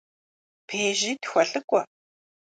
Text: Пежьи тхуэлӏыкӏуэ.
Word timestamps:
Пежьи 0.67 1.11
тхуэлӏыкӏуэ. 1.23 1.81